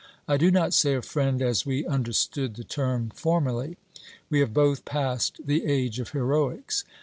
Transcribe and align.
I 0.27 0.35
do 0.37 0.49
not 0.49 0.73
say 0.73 0.95
a 0.95 1.01
friend 1.03 1.43
as 1.43 1.63
we 1.63 1.85
understood 1.85 2.55
the 2.55 2.63
term 2.63 3.11
formerly. 3.13 3.77
We 4.31 4.39
have 4.39 4.51
both 4.51 4.83
passed 4.83 5.39
the 5.45 5.63
age 5.67 5.99
of 5.99 6.09
heroics. 6.09 6.83